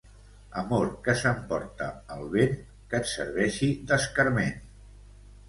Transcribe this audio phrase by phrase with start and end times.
[0.59, 2.57] Amor que s'emporta el vent,
[2.95, 4.59] que et serveixi d'escarment.